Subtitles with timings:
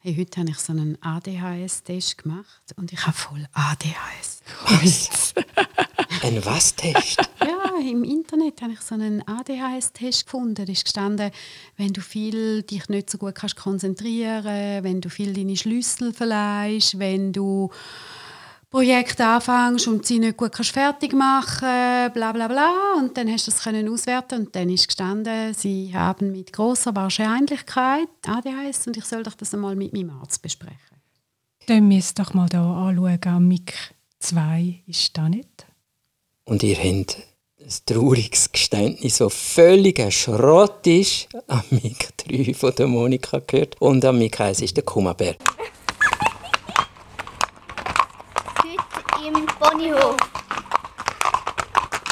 [0.00, 4.42] Hey, heute habe ich so einen ADHS-Test gemacht und ich habe voll ADHS.
[4.68, 5.34] Was?
[6.22, 7.18] Ein was-Test?
[7.40, 10.54] ja, im Internet habe ich so einen ADHS-Test gefunden.
[10.54, 11.32] Da ist gestanden,
[11.76, 17.00] wenn du viel dich nicht so gut kannst konzentrieren, wenn du viel deine Schlüssel verleihst,
[17.00, 17.68] wenn du
[18.70, 22.94] Projekt anfängst und sie nicht gut kannst fertig machen bla bla bla.
[22.98, 26.94] Und dann hast du das können auswerten und dann ist gestanden, sie haben mit großer
[26.94, 30.76] Wahrscheinlichkeit ADHS und ich soll doch das einmal mit meinem Arzt besprechen.
[31.66, 33.18] Dann es doch mal hier anschauen.
[33.24, 33.72] Am MIG
[34.20, 35.66] 2 ist da nicht.
[36.44, 37.06] Und ihr habt ein
[37.86, 44.18] trauriges Geständnis, das völliger Schrott ist, am MIG 3 von der Monika gehört und am
[44.18, 45.36] MIG 1 ist der Kummerbär.
[49.28, 50.16] im Ponyhof.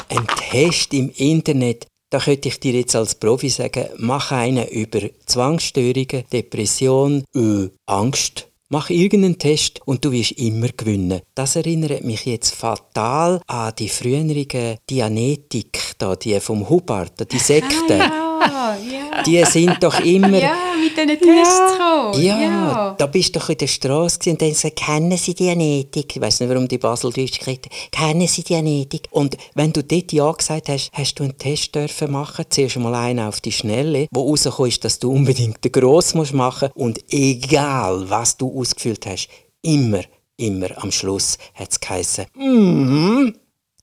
[0.09, 5.01] Ein Test im Internet, da könnte ich dir jetzt als Profi sagen, mach einen über
[5.25, 8.47] Zwangsstörungen, Depression, äh, Angst.
[8.69, 11.21] Mach irgendeinen Test und du wirst immer gewinnen.
[11.35, 18.26] Das erinnert mich jetzt fatal an die frühere Dianetik, da, die vom Hubbard, die Sekte.
[18.41, 19.23] Ja.
[19.23, 20.39] Die sind doch immer...
[20.39, 22.21] Ja, mit diesen Tests gekommen.
[22.21, 22.95] Ja, ja.
[22.97, 26.15] da bist du doch in der Straße und dann gesagt, kennen Sie Dianetik?
[26.15, 29.07] Ich weiß nicht, warum die Baseldeutsch gekriegt Kennen Sie Dianetik?
[29.11, 32.45] Und wenn du dort Ja gesagt hast, hast du einen Test dürfen machen.
[32.49, 36.33] Zuerst mal einen auf die Schnelle, wo rausgekommen ist, dass du unbedingt den Gross musst
[36.33, 39.29] machen und egal, was du ausgefüllt hast,
[39.61, 40.01] immer,
[40.37, 43.33] immer am Schluss hat es geheißen, mm,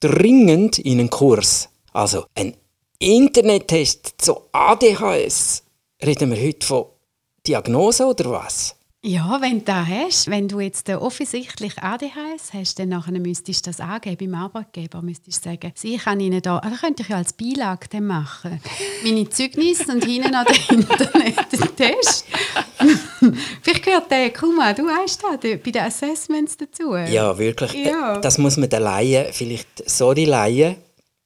[0.00, 1.68] dringend in einen Kurs.
[1.92, 2.54] Also ein
[3.04, 5.62] Internettest zu ADHS.
[6.02, 6.84] Reden wir heute von
[7.46, 8.76] Diagnose oder was?
[9.02, 13.70] Ja, wenn du das hast, wenn du jetzt offensichtlich ADHS hast, dann nachher müsstest du
[13.70, 17.18] das angeben beim Arbeitgeber, müsstest du sagen, sie kann Ihnen da, das könnte ich ja
[17.18, 18.62] als Beilage dann machen,
[19.04, 20.88] meine Zeugnisse und hinten an den
[21.76, 22.24] Test.
[23.60, 26.96] Vielleicht gehört der, guck mal, du weißt das, bei den Assessments dazu.
[26.96, 27.74] Ja, wirklich.
[27.74, 28.18] Ja.
[28.18, 30.76] Das muss man den Laien, vielleicht, sorry Laien,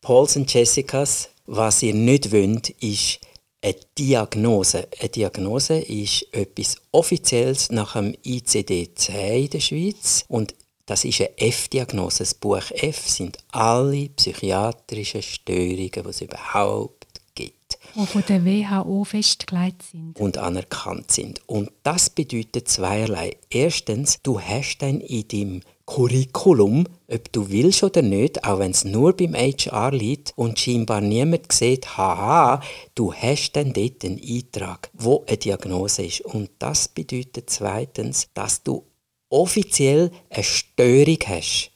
[0.00, 3.20] Pauls und Jessicas, was ihr nicht wollt, ist
[3.62, 4.86] eine Diagnose.
[5.00, 10.54] Eine Diagnose ist etwas Offizielles nach dem ICD-10 in der Schweiz und
[10.86, 12.18] das ist eine F-Diagnose.
[12.18, 19.04] Das Buch F sind alle psychiatrischen Störungen, die es überhaupt gibt die von der WHO
[19.04, 20.18] festgelegt sind.
[20.18, 21.40] und anerkannt sind.
[21.46, 23.36] Und das bedeutet zweierlei.
[23.50, 28.84] Erstens, du hast dann in deinem Curriculum, ob du willst oder nicht, auch wenn es
[28.84, 32.60] nur beim HR liegt und scheinbar niemand sieht, haha,
[32.94, 36.20] du hast dann dort einen Eintrag, wo eine Diagnose ist.
[36.20, 38.84] Und das bedeutet zweitens, dass du
[39.30, 41.70] offiziell eine Störung hast.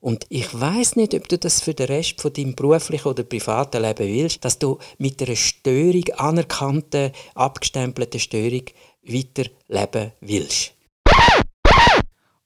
[0.00, 3.82] Und ich weiß nicht, ob du das für den Rest von deinem beruflichen oder privaten
[3.82, 8.64] Leben willst, dass du mit einer Störung, anerkannten, abgestempelten Störung
[9.04, 10.72] weiterleben willst.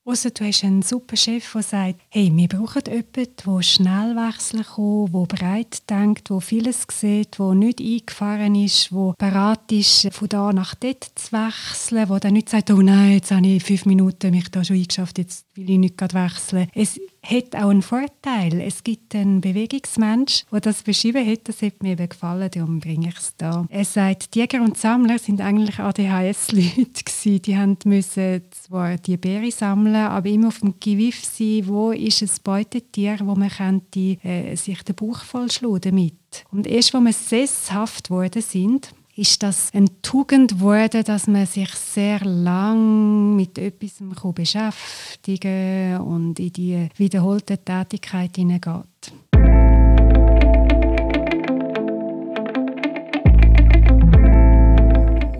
[0.09, 4.63] Ausser du hast einen super Chef, der sagt, hey, wir brauchen jemanden, der schnell wechseln
[4.63, 10.29] kann, der breit denkt, der vieles sieht, der nicht eingefahren ist, der bereit ist, von
[10.29, 13.85] da nach dort zu wechseln, der dann nicht sagt, oh nein, jetzt habe ich fünf
[13.85, 16.69] Minuten mich da schon eingeschafft, jetzt will ich nicht wechseln.
[16.73, 16.97] Es
[17.29, 18.61] hat auch einen Vorteil.
[18.61, 23.09] Es gibt einen Bewegungsmensch, der das beschrieben hat, das hat mir eben gefallen, darum bringe
[23.09, 23.65] ich es da.
[23.69, 27.39] Er sagt, Jäger und Sammler sind eigentlich ADHS-Leute.
[27.47, 32.21] Die haben müssen zwar die Beere sammeln, aber immer auf dem Gewiff sein, wo ist
[32.21, 36.45] ein Beutetier, wo man könnte, äh, sich den Bauch vollschlagen damit.
[36.51, 41.69] Und erst, als wir sesshaft geworden sind, ist das eine Tugend geworden, dass man sich
[41.71, 43.93] sehr lang mit etwas
[44.35, 49.11] beschäftigen und in die wiederholte Tätigkeit hineingeht.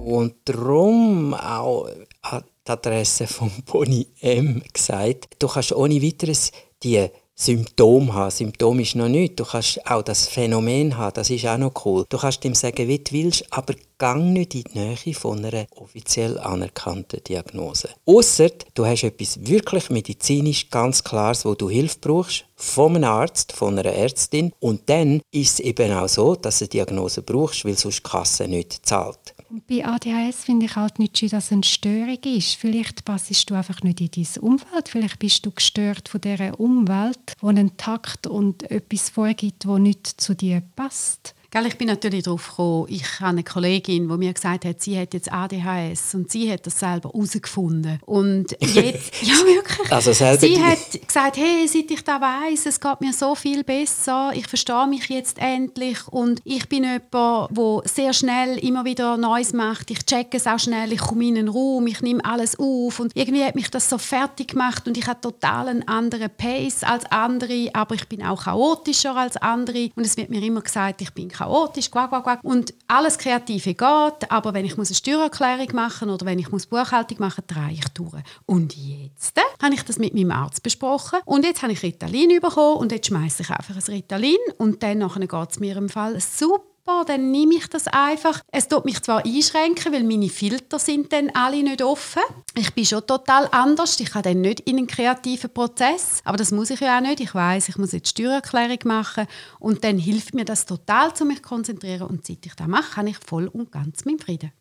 [0.03, 1.87] Und darum auch
[2.21, 6.51] an die Adresse von Pony M gesagt, du kannst ohne weiteres
[6.81, 7.07] die
[7.39, 8.31] Symptome haben.
[8.31, 9.35] Symptom ist noch nichts.
[9.35, 12.03] Du kannst auch das Phänomen haben, das ist auch noch cool.
[12.09, 15.67] Du kannst ihm sagen, wie du willst, aber gang nicht in die Nähe von einer
[15.75, 17.89] offiziell anerkannten Diagnose.
[18.05, 23.53] Ausser du hast etwas wirklich medizinisch ganz Klares, wo du Hilfe brauchst, von einem Arzt,
[23.53, 24.51] von einer Ärztin.
[24.59, 28.09] Und dann ist es eben auch so, dass du eine Diagnose brauchst, weil sonst die
[28.09, 29.35] Kasse nicht zahlt.
[29.49, 32.55] Und bei ADHS finde ich halt nicht schön, dass es eine Störung ist.
[32.55, 34.89] Vielleicht passest du einfach nicht in dein Umfeld.
[34.89, 40.05] Vielleicht bist du gestört von dieser Umwelt, die einen Takt und etwas vorgibt, das nicht
[40.05, 41.33] zu dir passt.
[41.65, 45.13] Ich bin natürlich darauf gekommen, ich habe eine Kollegin, die mir gesagt hat, sie hat
[45.13, 47.99] jetzt ADHS und sie hat das selber herausgefunden.
[48.05, 52.79] Und jetzt, ja wirklich, also selber sie hat gesagt, hey, seit ich das weiss, es
[52.79, 56.07] geht mir so viel besser, ich verstehe mich jetzt endlich.
[56.07, 59.91] Und ich bin jemand, der sehr schnell immer wieder Neues macht.
[59.91, 62.99] Ich checke es auch schnell, ich komme in einen Raum, ich nehme alles auf.
[62.99, 66.83] Und irgendwie hat mich das so fertig gemacht und ich habe total einen anderen Pace
[66.83, 69.89] als andere, aber ich bin auch chaotischer als andere.
[69.95, 72.39] Und es wird mir immer gesagt, ich bin chaotisch, quack, quack, quack.
[72.43, 76.65] und alles Kreative geht, aber wenn ich muss eine Steuererklärung machen oder wenn ich muss
[76.65, 78.23] Buchhaltung machen, drehe ich durch.
[78.45, 82.39] Und jetzt äh, habe ich das mit meinem Arzt besprochen und jetzt habe ich Ritalin
[82.39, 86.19] bekommen und jetzt schmeiße ich einfach ein Ritalin und dann geht es mir im Fall
[86.19, 86.63] super
[87.05, 88.41] dann nehme ich das einfach.
[88.51, 92.21] Es tut mich zwar einschränken, weil meine Filter sind dann alle nicht offen.
[92.55, 93.99] Ich bin schon total anders.
[93.99, 96.21] Ich kann dann nicht in einen kreativen Prozess.
[96.23, 97.19] Aber das muss ich ja auch nicht.
[97.19, 99.27] Ich weiß, ich muss jetzt Steuererklärung machen
[99.59, 102.07] und dann hilft mir das total, um mich zu konzentrieren.
[102.07, 104.51] Und seit ich das mache, habe ich voll und ganz meinen Frieden.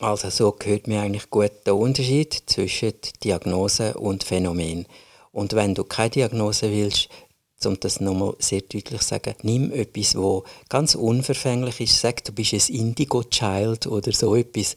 [0.00, 4.86] Also so gehört mir eigentlich gut der Unterschied zwischen Diagnose und Phänomen.
[5.30, 7.08] Und wenn du keine Diagnose willst,
[7.66, 12.32] um das nochmal sehr deutlich zu sagen, nimm etwas, wo ganz unverfänglich ist, sag, du
[12.32, 14.76] bist ein Indigo-Child oder so etwas,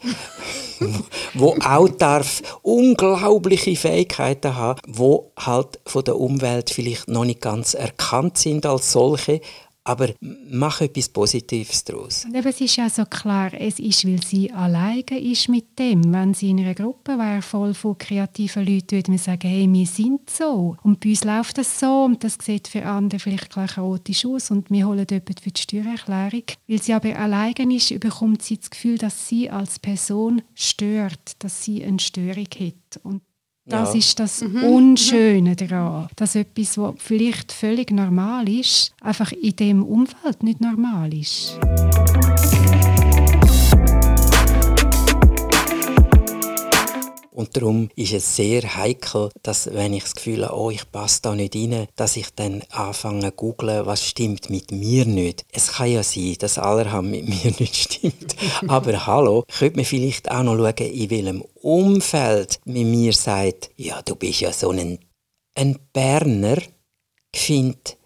[1.33, 7.73] wo auch darf unglaubliche Fähigkeiten haben, wo halt von der Umwelt vielleicht noch nicht ganz
[7.73, 9.41] erkannt sind als solche,
[9.87, 10.09] aber
[10.51, 12.25] mach etwas Positives daraus.
[12.25, 16.13] Und eben, es ist ja so klar, es ist, weil sie alleine ist mit dem.
[16.13, 19.85] Wenn sie in einer Gruppe wäre, voll von kreativen Leuten, würde man sagen, hey, wir
[19.87, 20.75] sind so.
[20.83, 24.51] Und bei uns läuft das so und das sieht für andere vielleicht gleich chaotisch aus
[24.51, 26.43] und wir holen jemanden für die Steuererklärung.
[26.67, 31.63] Weil sie aber alleine ist, bekommt sie das Gefühl, dass sie als Person stört, dass
[31.63, 32.99] sie eine Störung hat.
[33.03, 33.21] Und
[33.67, 33.99] das ja.
[33.99, 34.63] ist das mhm.
[34.63, 36.07] Unschöne daran.
[36.15, 41.59] Dass etwas, was vielleicht völlig normal ist, einfach in dem Umfeld nicht normal ist.
[47.47, 51.21] Und darum ist es sehr heikel, dass wenn ich das Gefühl habe, oh, ich passe
[51.21, 55.45] da nicht rein, dass ich dann anfange zu googeln, was stimmt mit mir nicht.
[55.53, 58.35] Es kann ja sein, dass allerhand mit mir nicht stimmt.
[58.67, 64.01] Aber hallo, könnte man vielleicht auch noch schauen, in welchem Umfeld mit mir sagt, ja,
[64.01, 64.99] du bist ja so ein,
[65.55, 66.57] ein Berner,
[67.33, 67.97] findet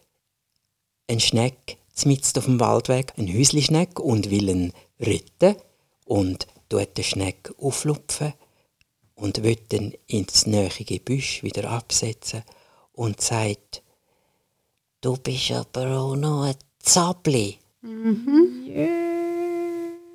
[1.08, 5.56] ein Schneck mitten auf dem Waldweg, ein Häuslischneck und will ihn retten
[6.06, 8.34] und tut den Schneck auflupfen
[9.22, 12.42] und will dann ins nähe Gebüsch wieder absetzen
[12.94, 13.84] und sagt,
[15.02, 17.58] du bist aber auch noch ein Zabli.
[17.82, 18.66] Mhm.
[18.68, 18.88] Yeah.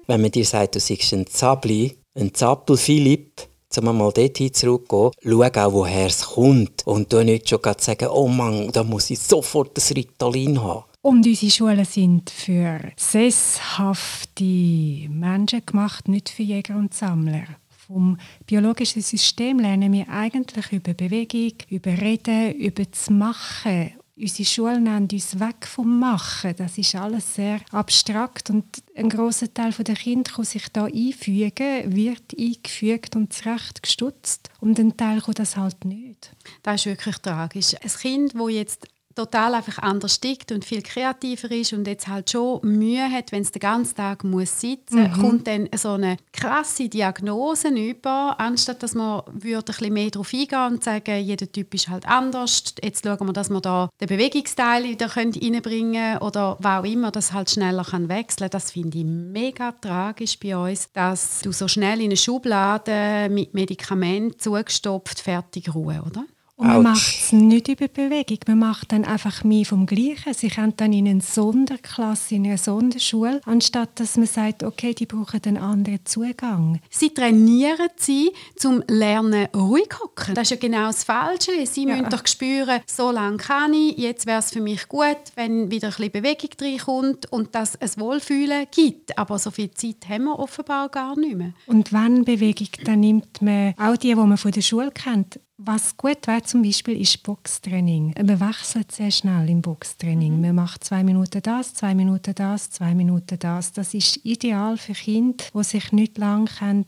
[0.09, 3.43] Wenn man dir sagt, du seist ein Zabli, ein Zappel Philipp,
[3.79, 6.85] um mal dorthin zurückzugehen, schau auch, woher es kommt.
[6.87, 10.85] Und du nicht schon sagen, oh Mann, da muss ich sofort das Ritalin haben.
[11.03, 17.47] Und unsere Schulen sind für sesshafte Menschen gemacht, nicht für Jäger und Sammler.
[17.87, 23.93] Vom biologischen System lernen wir eigentlich über Bewegung, über Reden, über das Machen.
[24.19, 26.55] Unsere Schulen nehmen uns weg vom Machen.
[26.57, 28.65] Das ist alles sehr abstrakt und
[28.97, 34.81] ein großer Teil der Kinder kann sich da einfügen, wird eingefügt und zurecht gestutzt und
[34.81, 36.35] ein Teil kann das halt nicht.
[36.63, 37.75] Das ist wirklich tragisch.
[37.75, 42.31] Ein Kind, das jetzt total einfach anders tickt und viel kreativer ist und jetzt halt
[42.31, 45.21] schon Mühe hat, wenn es den ganzen Tag muss sitzen muss, mhm.
[45.21, 50.33] kommt dann so eine krasse Diagnose über, anstatt dass man würde ein bisschen mehr darauf
[50.33, 54.09] eingehen und sagen, jeder Typ ist halt anders, jetzt schauen wir, dass wir da den
[54.09, 58.99] Bewegungsteil wieder reinbringen können oder was auch immer, das halt schneller kann wechseln Das finde
[58.99, 65.21] ich mega tragisch bei uns, dass du so schnell in eine Schublade mit Medikamenten zugestopft
[65.21, 66.25] fertig ruhe, oder?
[66.59, 70.33] Und man macht es nicht über Bewegung, man macht dann einfach mehr vom Gleichen.
[70.33, 75.05] Sie kommen dann in eine Sonderklasse, in eine Sonderschule, anstatt dass man sagt, okay, die
[75.05, 76.81] brauchen einen anderen Zugang.
[76.89, 80.35] Sie trainieren sie zum Lernen ruhig hocken.
[80.35, 81.67] Das ist ja genau das Falsche.
[81.67, 81.95] Sie ja.
[81.95, 85.89] müssen doch spüren, so lange kann ich, jetzt wäre es für mich gut, wenn wieder
[85.89, 89.19] ein bisschen Bewegung reinkommt und dass es Wohlfühlen gibt.
[89.19, 91.53] Aber so viel Zeit haben wir offenbar gar nicht mehr.
[91.67, 95.97] Und wenn Bewegung, dann nimmt man auch die, die man von der Schule kennt, was
[95.97, 98.15] gut wäre zum Beispiel ist Boxtraining.
[98.17, 100.37] Man wechselt sehr schnell im Boxtraining.
[100.37, 100.41] Mhm.
[100.41, 103.73] Man macht zwei Minuten das, zwei Minuten das, zwei Minuten das.
[103.73, 106.47] Das ist ideal für Kinder, die sich nicht lange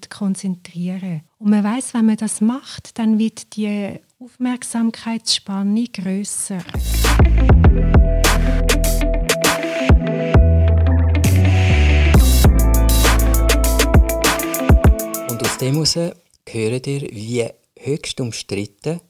[0.08, 1.22] konzentrieren können.
[1.38, 6.58] Und man weiß, wenn man das macht, dann wird die Aufmerksamkeitsspanne größer.
[15.30, 15.96] Und aus dem heraus
[16.48, 19.00] hören ihr, wie höchst umstritten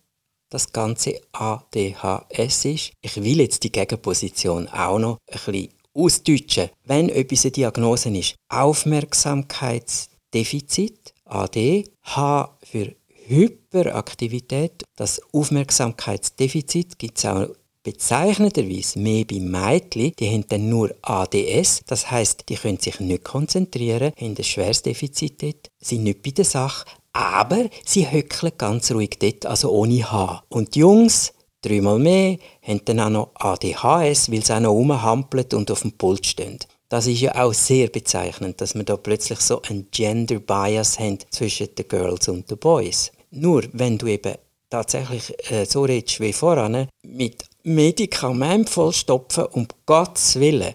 [0.51, 2.93] das ganze ADHS ist.
[3.03, 8.37] Ich will jetzt die Gegenposition auch noch ein bisschen ausdeutschen, wenn etwas eine Diagnose ist.
[8.49, 12.95] Aufmerksamkeitsdefizit, AD, H für
[13.27, 14.85] Hyperaktivität.
[14.97, 17.49] Das Aufmerksamkeitsdefizit gibt es auch
[17.83, 23.25] bezeichnenderweise mehr bei Mädchen, die haben dann nur ADS, das heißt, die können sich nicht
[23.25, 28.91] konzentrieren, haben ein schweres Defizit dort, sind nicht bei der Sache, aber sie höckeln ganz
[28.91, 30.45] ruhig dort, also ohne H.
[30.49, 35.47] Und die Jungs, dreimal mehr, haben dann auch noch ADHS, weil sie auch noch rumhampeln
[35.55, 36.59] und auf dem Pult stehen.
[36.89, 41.19] Das ist ja auch sehr bezeichnend, dass wir da plötzlich so einen Gender Bias haben
[41.31, 43.13] zwischen den Girls und den Boys.
[43.31, 44.37] Nur wenn du eben
[44.71, 50.75] tatsächlich äh, so redest wie voran, mit Medikament vollstopfen, um Gottes Willen.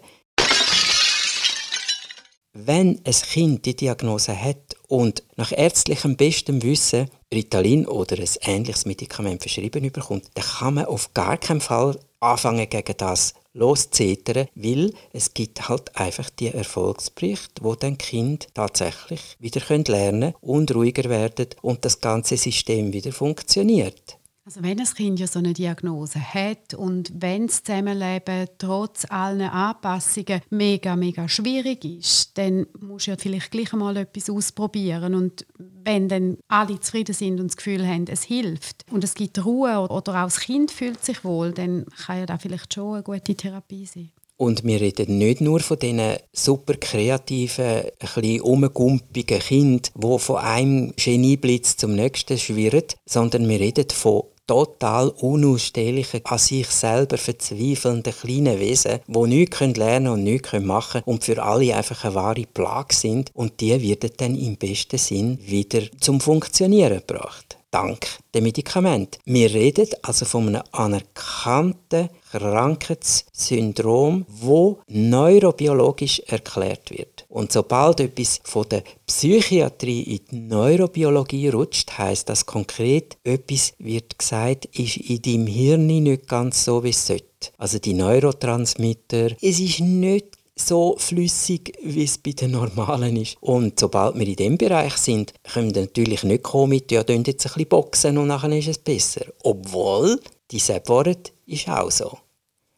[2.55, 8.86] Wenn ein Kind die Diagnose hat und nach ärztlichem bestem Wissen Ritalin oder ein ähnliches
[8.86, 14.93] Medikament verschrieben bekommt, dann kann man auf gar keinen Fall anfangen gegen das loszuzetern, weil
[15.13, 21.48] es gibt halt einfach die Erfolgsberichte, wo dann Kind tatsächlich wieder lernen und ruhiger werden
[21.63, 24.19] und das ganze System wieder funktioniert.
[24.46, 29.40] Also wenn ein Kind ja so eine Diagnose hat und wenn das Zusammenleben trotz allen
[29.40, 35.46] Anpassungen mega, mega schwierig ist, dann muss ja vielleicht gleich einmal etwas ausprobieren und
[35.86, 39.88] wenn dann alle zufrieden sind und das Gefühl haben, es hilft und es gibt Ruhe
[39.90, 43.36] oder auch das Kind fühlt sich wohl, dann kann ja das vielleicht schon eine gute
[43.36, 44.12] Therapie sein.
[44.36, 47.84] Und wir reden nicht nur von diesen super kreativen,
[48.16, 55.10] ein umgumpigen Kindern, die von einem Genieblitz zum nächsten schwirren, sondern wir reden von total
[55.10, 61.24] unausstehlichen, an sich selber verzweifelnden kleinen Wesen, die nichts lernen und nichts machen können und
[61.24, 65.82] für alle einfach eine wahre Plage sind und die werden dann im besten Sinn wieder
[66.00, 69.20] zum Funktionieren gebracht dank der Medikamente.
[69.25, 77.25] Wir reden also von einem anerkannten Krankheitssyndrom, wo neurobiologisch erklärt wird.
[77.30, 84.18] Und sobald etwas von der Psychiatrie in die Neurobiologie rutscht, heißt das konkret, etwas wird
[84.18, 87.25] gesagt, ist in deinem Hirn nicht ganz so, wie es sollte.
[87.58, 93.38] Also die Neurotransmitter, es ist nicht so flüssig, wie es bei den Normalen ist.
[93.41, 97.45] Und sobald wir in diesem Bereich sind, können wir natürlich nicht kommen mit, ja, jetzt
[97.45, 99.25] ein bisschen boxen und nachher ist es besser.
[99.43, 100.19] Obwohl,
[100.51, 102.17] die Wort ist auch so.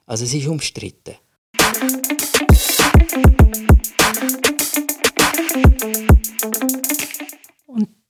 [0.05, 1.15] Also es ist umstritten.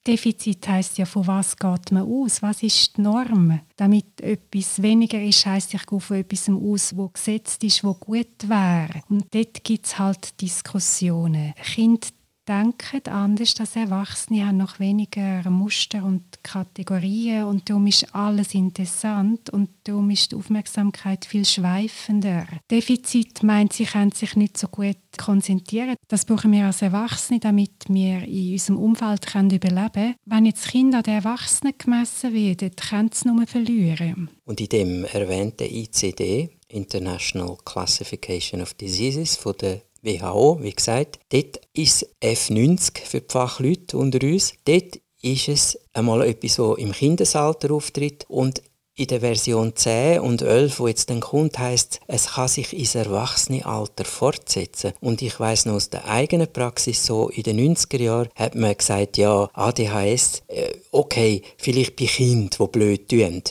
[0.06, 2.40] Defizit heißt ja, von was geht man aus?
[2.42, 3.60] Was ist die Norm?
[3.76, 8.48] Damit etwas weniger ist, heißt ich gehe von etwas aus, wo gesetzt ist, wo gut
[8.48, 9.02] wäre.
[9.08, 11.54] Und dort gibt es halt Diskussionen.
[11.62, 12.12] Kind
[12.48, 19.50] denken anders als Erwachsene, haben noch weniger Muster und Kategorien und darum ist alles interessant
[19.50, 22.46] und darum ist die Aufmerksamkeit viel schweifender.
[22.70, 25.96] Defizit meint, sie können sich nicht so gut konzentrieren.
[26.08, 30.14] Das brauchen wir als Erwachsene, damit wir in unserem Umfeld können überleben können.
[30.24, 34.30] Wenn jetzt Kinder der Erwachsenen gemessen werden, können sie nur verlieren.
[34.44, 41.60] Und in dem erwähnten ICD, International Classification of Diseases von der WHO, wie gesagt, dort
[41.74, 44.54] ist F90 für die Fachleute unter uns.
[44.64, 48.62] Dort ist es einmal etwas, das im Kindesalter auftritt und
[48.98, 52.94] in der Version 10 und 11, wo jetzt dann kommt, heißt es kann sich ins
[52.94, 54.94] Erwachsenenalter fortsetzen.
[55.00, 58.76] Und ich weiß noch aus der eigenen Praxis so, in den 90er Jahren hat man
[58.76, 63.42] gesagt, ja, ADHS, äh, okay, vielleicht bei Kindern, die blöd tun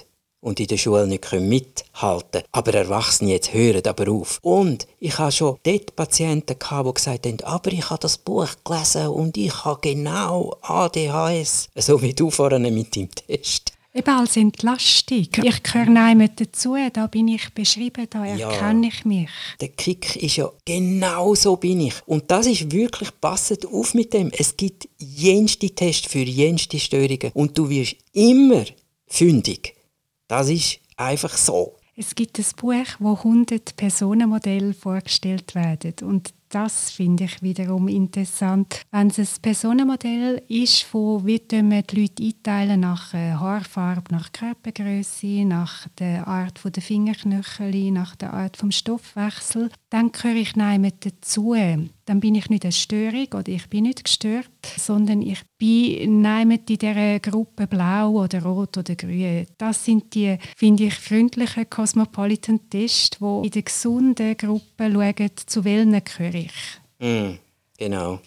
[0.45, 1.83] und in der Schule nicht mithalten
[2.31, 2.45] können.
[2.51, 4.37] Aber Erwachsene jetzt hören aber auf.
[4.43, 8.49] Und ich habe schon dort Patienten gehabt, die gesagt haben, aber ich habe das Buch
[8.63, 11.69] gelesen und ich habe genau ADHS.
[11.75, 13.71] So wie du vorhin mit dem Test.
[13.91, 15.25] Eben als Entlastung.
[15.41, 19.29] Ich gehöre niemand dazu, da bin ich beschrieben, da erkenne ja, ich mich.
[19.61, 21.95] Der Kick ist ja genau so bin ich.
[22.05, 24.31] Und das ist wirklich passend auf mit dem.
[24.37, 28.65] Es gibt jenste Tests für jenste Störungen und du wirst immer
[29.07, 29.74] fündig.
[30.27, 31.75] Das ist einfach so.
[31.97, 38.81] Es gibt ein Buch, wo 100 Personenmodelle vorgestellt werden und das finde ich wiederum interessant.
[38.91, 45.45] Wenn es ein Personenmodell ist, wo wie die Leute einteilen nach äh, Haarfarbe, nach Körpergröße,
[45.45, 51.55] nach der Art der Fingerknöchel, nach der Art vom Stoffwechsel, dann gehöre ich nicht dazu.
[52.05, 56.69] Dann bin ich nicht eine Störung oder ich bin nicht gestört, sondern ich bin nicht
[56.69, 59.47] in dieser Gruppe blau oder rot oder grün.
[59.57, 66.03] Das sind die, finde ich, freundlichen Cosmopolitan-Tests, die in der gesunden Gruppe schauen, zu welchen
[66.03, 66.51] gehöre ich.
[66.99, 67.39] Mm,
[67.77, 68.19] genau.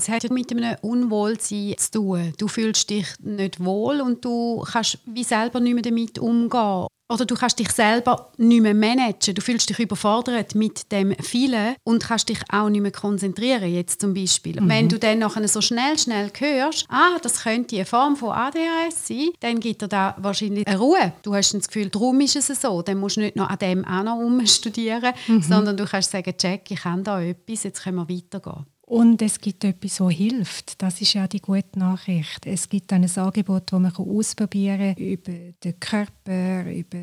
[0.00, 2.32] Es hat mit einem Unwohlsein zu tun.
[2.38, 6.86] Du fühlst dich nicht wohl und du kannst wie selber nicht mehr damit umgehen.
[7.10, 9.34] Oder du kannst dich selber nicht mehr managen.
[9.34, 14.00] Du fühlst dich überfordert mit dem vielen und kannst dich auch nicht mehr konzentrieren, jetzt
[14.00, 14.58] zum Beispiel.
[14.58, 14.68] Mhm.
[14.70, 19.08] Wenn du dann nachher so schnell, schnell hörst, ah, das könnte eine Form von ADHS
[19.08, 21.12] sein, dann gibt er da wahrscheinlich eine Ruhe.
[21.22, 22.80] Du hast das Gefühl, darum ist es so.
[22.80, 25.42] Dann musst du nicht noch an dem auch noch umstudieren, mhm.
[25.42, 28.64] sondern du kannst sagen, Jack, ich habe da etwas, jetzt können wir weitergehen.
[28.90, 30.82] Und es gibt etwas, was hilft.
[30.82, 32.44] Das ist ja die gute Nachricht.
[32.44, 35.32] Es gibt ein Angebot, das man ausprobieren kann über
[35.62, 36.98] den Körper, über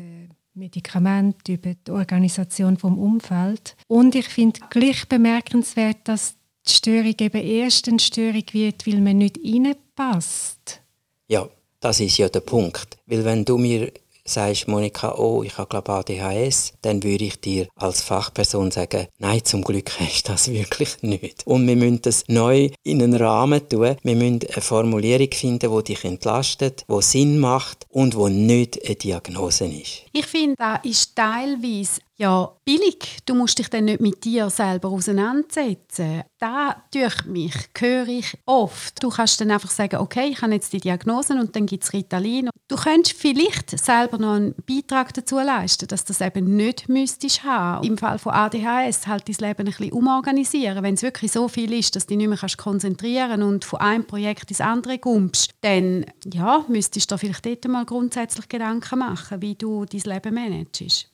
[0.52, 3.74] Medikamente, über die Organisation des Umfelds.
[3.86, 6.34] Und ich finde gleich bemerkenswert, dass
[6.66, 10.82] die Störung eben erst eine Störung wird, weil man nicht reinpasst.
[11.26, 11.48] Ja,
[11.80, 12.98] das ist ja der Punkt.
[13.06, 13.90] Weil wenn du mir
[14.28, 19.44] sagst, Monika, oh, ich habe glaube ADHS, dann würde ich dir als Fachperson sagen, nein,
[19.44, 21.46] zum Glück hast du das wirklich nicht.
[21.46, 23.96] Und wir müssen das neu in einen Rahmen tun.
[24.02, 28.94] Wir müssen eine Formulierung finden, die dich entlastet, die Sinn macht und die nicht eine
[28.94, 30.02] Diagnose ist.
[30.12, 33.18] Ich finde, das ist teilweise ja, billig.
[33.26, 36.22] Du musst dich dann nicht mit dir selber auseinandersetzen.
[36.38, 39.00] Da durch mich höre ich oft.
[39.02, 41.92] Du kannst dann einfach sagen, okay, ich habe jetzt die Diagnosen und dann gibt es
[41.92, 42.50] Ritalin.
[42.66, 47.86] Du könntest vielleicht selber noch einen Beitrag dazu leisten, dass das eben nicht müsstest haben.
[47.86, 50.82] Im Fall von ADHS halt dein Leben ein bisschen umorganisieren.
[50.82, 53.80] Wenn es wirklich so viel ist, dass du dich nicht mehr kannst konzentrieren und von
[53.80, 58.98] einem Projekt ins andere kommst, dann ja, müsstest du dir vielleicht dort mal grundsätzlich Gedanken
[58.98, 61.08] machen, wie du dein Leben managst.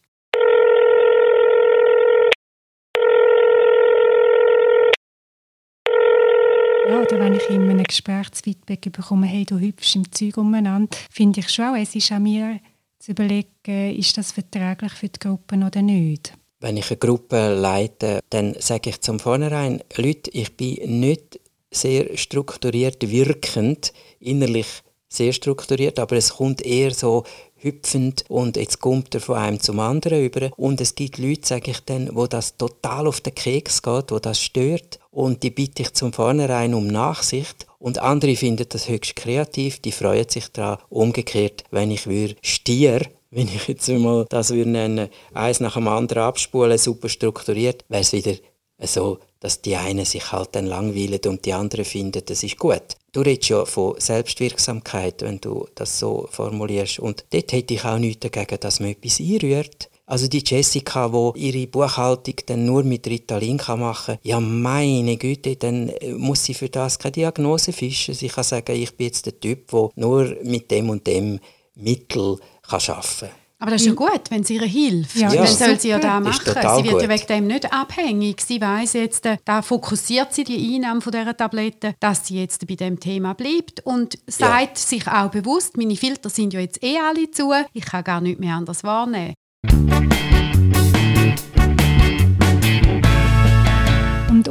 [6.87, 11.41] Ja, oder wenn ich in einem Gesprächsfeedback bekomme, hey, du hüpfst im Zeug umeinander, finde
[11.41, 12.61] ich schon, es ist an mir
[12.99, 16.35] zu überlegen, ist das verträglich für die Gruppe oder nicht.
[16.61, 22.17] Wenn ich eine Gruppe leite, dann sage ich zum Vornherein, Leute, ich bin nicht sehr
[22.17, 24.67] strukturiert wirkend, innerlich
[25.09, 27.25] sehr strukturiert, aber es kommt eher so
[27.65, 30.51] hüpfend und jetzt kommt er von einem zum anderen über.
[30.57, 34.19] Und es gibt Leute, sage ich dann, wo das total auf den Keks geht, wo
[34.19, 37.67] das stört und die bitte ich zum Vornherein um Nachsicht.
[37.79, 40.79] Und andere finden das höchst kreativ, die freuen sich daran.
[40.89, 45.89] Umgekehrt, wenn ich würde Stier, wenn ich jetzt mal das würde nennen, eins nach dem
[45.89, 48.35] anderen abspulen, super strukturiert, wäre es wieder
[48.81, 52.83] so, dass die einen sich halt dann langweilen und die anderen finden, das ist gut.
[53.13, 56.99] Du redest ja von Selbstwirksamkeit, wenn du das so formulierst.
[56.99, 59.91] Und dort hätte ich auch nichts dagegen, dass man etwas einrührt.
[60.07, 65.57] Also die Jessica, die ihre Buchhaltung dann nur mit Ritalin machen kann, ja meine Güte,
[65.57, 68.15] dann äh, muss sie für das keine Diagnose fischen.
[68.15, 71.41] Sie kann sagen, ich bin jetzt der Typ, der nur mit dem und dem
[71.75, 73.44] Mittel kann arbeiten kann.
[73.61, 75.17] Aber das ist ja gut, wenn sie ihr hilft.
[75.17, 76.45] Ja, dann soll sie ja das machen.
[76.45, 78.41] Sie wird ja wegen dem nicht abhängig.
[78.41, 82.67] Sie weiß jetzt, äh, da fokussiert sie die Einnahme von dieser Tablette, dass sie jetzt
[82.67, 84.85] bei dem Thema bleibt und sagt ja.
[84.85, 88.41] sich auch bewusst, meine Filter sind ja jetzt eh alle zu, ich kann gar nicht
[88.41, 89.35] mehr anders wahrnehmen.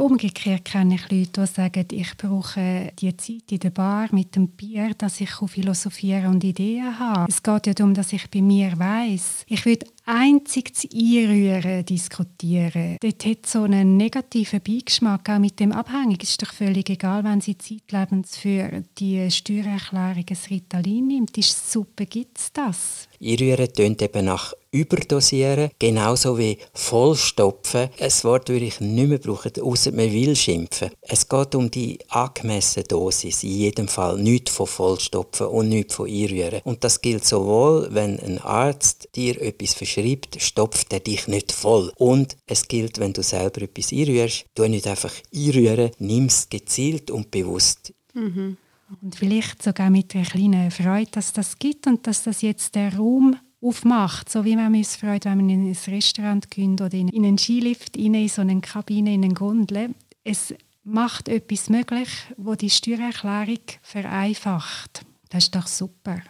[0.04, 4.48] Umgekehrt kenne ich Leute, die sagen, ich brauche die Zeit in der Bar mit dem
[4.48, 7.26] Bier, dass ich philosophieren und Ideen habe.
[7.28, 9.46] Es geht ja darum, dass ich bei mir weiß.
[9.48, 12.98] Ich würde einzig das Einrühren diskutieren.
[13.00, 16.22] Dort hat so einen negativen Beigeschmack, auch mit dem Abhängig.
[16.22, 21.38] Es ist doch völlig egal, wenn sie zeitlebens für die Steuererklärung ein Ritalin nimmt.
[21.38, 23.08] Ist super, gibt es das?
[23.22, 27.90] Einrühren tönt eben nach überdosieren, genauso wie vollstopfen.
[27.98, 30.90] Ein Wort würde ich nicht mehr brauchen, außer man will schimpfen.
[31.00, 34.18] Es geht um die angemessene Dosis, in jedem Fall.
[34.18, 36.60] Nicht von vollstopfen und nicht von einrühren.
[36.64, 41.52] Und das gilt sowohl, wenn ein Arzt dir etwas verschreibt, schreibt, stopft er dich nicht
[41.52, 41.92] voll.
[41.96, 47.10] Und es gilt, wenn du selber etwas einrührst, du nicht einfach einrühren, nimm es gezielt
[47.10, 47.94] und bewusst.
[48.14, 48.56] Mhm.
[49.00, 52.94] Und vielleicht sogar mit einer kleinen Freude, dass das gibt und dass das jetzt der
[52.96, 57.10] Raum aufmacht, so wie man es freut, wenn man in ein Restaurant geht oder in
[57.14, 59.94] einen Skilift, in so eine Kabine, in eine Gondel.
[60.22, 60.54] Es
[60.84, 65.06] macht etwas möglich, wo die Steuererklärung vereinfacht.
[65.30, 66.22] Das ist doch super.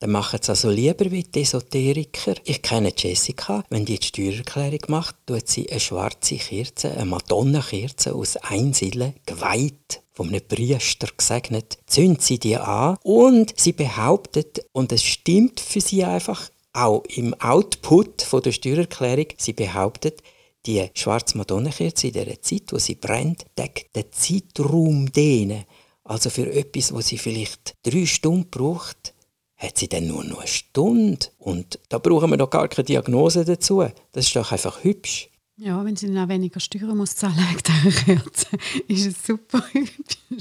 [0.00, 2.36] Dann machen es also lieber wie die Esoteriker.
[2.44, 8.14] Ich kenne Jessica, wenn die die Steuererklärung macht, tut sie eine schwarze Kerze, eine Madonnenkerze
[8.14, 14.92] aus Einsillen, geweiht, von einem Priester gesegnet, zündet sie die an und sie behauptet, und
[14.92, 20.22] es stimmt für sie einfach, auch im Output von der Steuererklärung, sie behauptet,
[20.66, 25.64] die schwarze Madonnenkerze in der Zeit, wo sie brennt, deckt den Zeitraum dehnen.
[26.04, 29.14] Also für etwas, wo sie vielleicht drei Stunden braucht,
[29.58, 31.26] hat sie dann nur noch eine Stunde.
[31.38, 33.84] Und da brauchen wir doch gar keine Diagnose dazu.
[34.12, 35.28] Das ist doch einfach hübsch.
[35.56, 37.26] Ja, wenn sie dann auch weniger steuern muss, zu
[38.06, 38.46] Kerze,
[38.86, 39.62] ist es super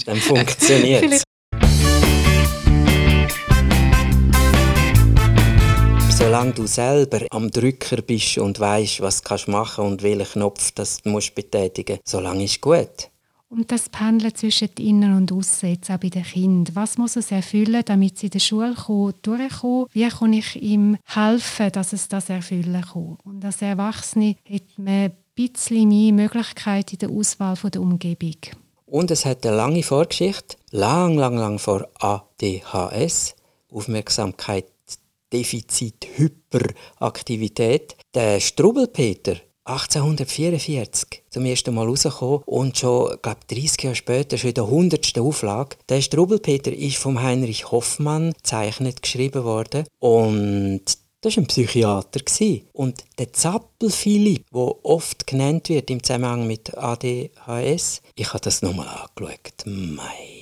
[0.06, 1.23] Dann funktioniert es.
[6.17, 11.01] solange du selber am Drücker bist und weißt, was du machen und welchen Knopf das
[11.01, 13.10] du musst betätigen musst, solange ist gut.
[13.49, 16.75] Und das Pendeln zwischen Innen und Aussen, jetzt auch bei den Kindern.
[16.75, 19.86] Was muss es erfüllen, damit sie in der Schule kommen, durchkommen?
[19.93, 23.17] Wie kann ich ihm helfen, dass es das erfüllen kann?
[23.23, 28.36] Und als Erwachsene hat man ein bisschen mehr Möglichkeit in der Auswahl der Umgebung.
[28.86, 33.36] Und es hat eine lange Vorgeschichte, lang, lang, lang vor ADHS,
[33.71, 34.65] Aufmerksamkeit
[35.33, 37.97] Defizit-Hyperaktivität.
[38.13, 39.36] Der Strubelpeter
[39.67, 45.17] 1844 zum ersten Mal rausgekommen und schon, glaube 30 Jahre später, schon in der 100.
[45.19, 45.77] Auflage.
[45.89, 50.84] Der Strubelpeter ist vom Heinrich Hoffmann zeichnet geschrieben worden und
[51.21, 52.19] das war ein Psychiater.
[52.73, 58.62] Und der Zappel Philipp, der oft genannt wird im Zusammenhang mit ADHS, ich habe das
[58.62, 59.63] nochmal angeschaut.
[59.65, 60.37] Mein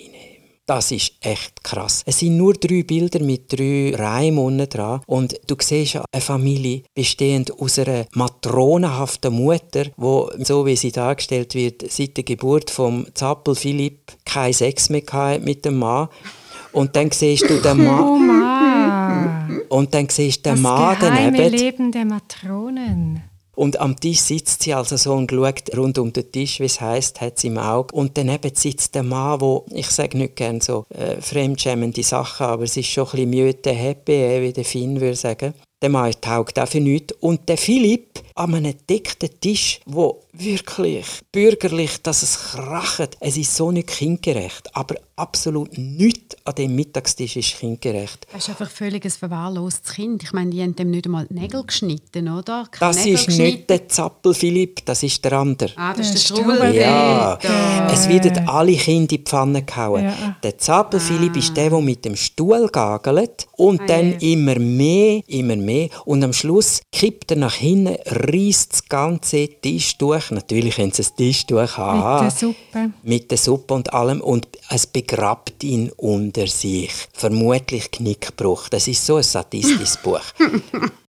[0.66, 2.02] das ist echt krass.
[2.06, 7.52] Es sind nur drei Bilder mit drei Reimen dran und du siehst eine Familie bestehend
[7.60, 13.56] aus einer matronenhaften Mutter, wo so wie sie dargestellt wird, seit der Geburt vom Zappel
[13.56, 15.04] Philipp kein Sex mehr
[15.40, 16.10] mit dem Mann.
[16.72, 18.04] Und dann siehst du den Mann.
[18.04, 19.62] Oh Mann.
[19.70, 21.54] Und dann siehst du den das Mann daneben.
[21.54, 23.22] Leben der Matronen.
[23.56, 26.82] Und am Tisch sitzt sie also so und schaut rund um den Tisch, wie es
[26.82, 27.96] heisst, hat sie im Auge.
[27.96, 32.64] Und daneben sitzt der Mann, wo ich sage nicht gerne so äh, fremdschämende Sachen, aber
[32.64, 35.54] es ist schon ein bisschen müde, happy, äh, wie der Finn würde sagen.
[35.86, 37.14] Der Mann taugt auch für nichts.
[37.20, 43.16] Und der Philipp an einem dickten Tisch, wo wirklich bürgerlich, dass es kracht.
[43.20, 48.28] Es ist so nicht kindgerecht, aber absolut nichts an dem Mittagstisch ist kindgerecht.
[48.34, 50.24] Das ist einfach völlig ein verwahrlostes Kind.
[50.24, 52.68] Ich meine, die haben dem nicht einmal die Nägel geschnitten, oder?
[52.70, 55.72] Keine das Nägel ist nicht der Zappel Philipp, das ist der andere.
[55.78, 56.76] Ah, das ist der Strubel.
[56.76, 57.40] Ja,
[57.92, 60.04] es werden alle Kinder in die Pfanne gehauen.
[60.04, 60.36] Ja.
[60.44, 61.40] Der Zappel Philipp ah.
[61.40, 64.32] ist der, der mit dem Stuhl gagelt und ah, dann ja.
[64.32, 65.75] immer mehr, immer mehr
[66.06, 70.32] und am Schluss kippt er nach hinten, reißt das ganze Tisch durch.
[70.32, 71.78] Natürlich haben sie das Tisch durch.
[71.78, 72.94] Aha, mit der Suppe.
[73.04, 74.22] Mit der Suppe und allem.
[74.22, 76.92] Und es begrabt ihn unter sich.
[77.14, 78.70] Vermutlich Knickbruch.
[78.70, 80.22] Das ist so ein sadistisches Buch.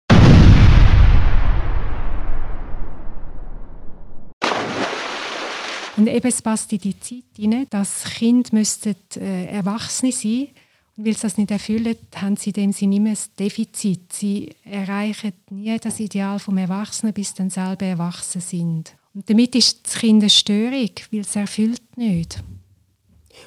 [5.96, 10.48] Und eben, es passt in die Zeit hinein, dass Kinder müssten, äh, Erwachsene sein
[10.96, 14.12] weil sie das nicht erfüllen, haben sie in dem Sinne immer ein Defizit.
[14.12, 18.94] Sie erreichen nie das Ideal vom Erwachsenen, bis sie dann selber erwachsen sind.
[19.14, 22.42] Und damit ist das Kind eine Störung, weil es erfüllt nicht.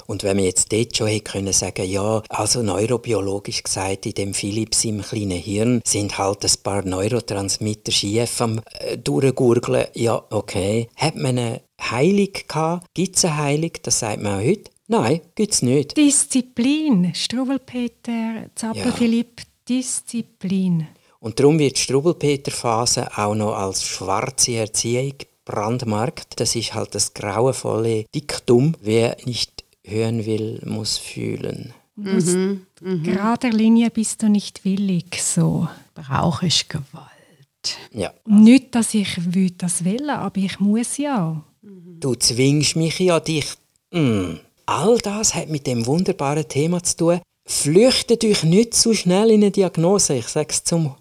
[0.05, 4.33] Und wenn wir jetzt dort schon hätte können sagen, ja, also neurobiologisch gesagt, in dem
[4.33, 9.87] Philips im kleinen Hirn sind halt ein paar Neurotransmitter schief am äh, durchgurgeln.
[9.93, 10.89] Ja, okay.
[10.95, 12.87] Hat man eine Heilung gehabt?
[12.93, 13.71] Gibt es eine Heilung?
[13.83, 14.71] Das sagt man auch heute.
[14.91, 15.95] Nein, gibt es nicht.
[15.95, 17.13] Disziplin.
[17.13, 19.45] Strubelpeter, Zappel-Philipp, ja.
[19.69, 20.87] Disziplin.
[21.19, 25.13] Und darum wird die Strubelpeter-Phase auch noch als schwarze Erziehung
[25.45, 26.39] brandmarkt.
[26.39, 28.73] Das ist halt das grauenvolle Diktum.
[28.81, 31.71] Wer nicht hören will, muss fühlen.
[31.95, 32.65] Mhm.
[32.81, 33.03] Mhm.
[33.03, 35.67] Gerader Linie bist du nicht willig, so.
[35.93, 37.77] Brauche ich Gewalt.
[37.91, 38.11] Ja.
[38.25, 41.43] Nicht, dass ich will das will, aber ich muss ja.
[41.61, 43.45] Du zwingst mich ja, dich...
[43.91, 47.21] Mm All das hat mit dem wunderbaren Thema zu tun.
[47.47, 50.13] Flüchtet euch nicht zu schnell in eine Diagnose.
[50.13, 50.95] Ich sage es zum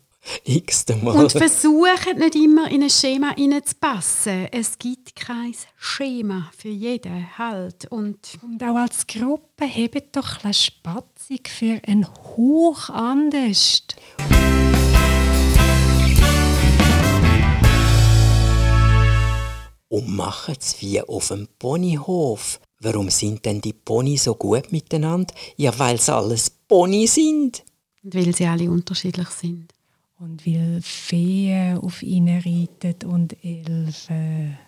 [0.44, 1.14] x-ten Mal.
[1.14, 4.48] Und versucht nicht immer in ein Schema hineinzupassen.
[4.52, 7.85] Es gibt kein Schema für jeden halt.
[7.90, 12.07] Und, und auch als Gruppe hebt doch ein Spatzig für ein
[12.38, 13.83] Hoch anders.
[19.90, 22.61] Und macht es wie auf dem Ponyhof.
[22.80, 25.34] Warum sind denn die Pony so gut miteinander?
[25.56, 27.64] Ja, weil sie alles Pony sind.
[28.04, 29.72] Und weil sie alle unterschiedlich sind.
[30.20, 34.58] Und weil Feen auf ihnen reiten und Elfen.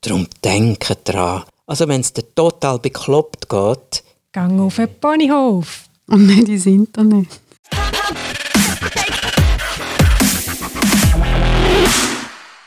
[0.00, 1.44] Darum denken dran.
[1.66, 4.04] Also wenn es dir total bekloppt geht...
[4.32, 5.84] Gang auf den Ponyhof.
[6.06, 7.28] Und nicht ins Internet.